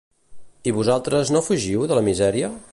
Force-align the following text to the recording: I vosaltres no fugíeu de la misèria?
I 0.71 0.73
vosaltres 0.77 1.33
no 1.37 1.45
fugíeu 1.51 1.87
de 1.93 2.01
la 2.01 2.07
misèria? 2.11 2.55